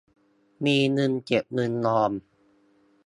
[0.65, 2.11] มีเงินเก็บเงินออม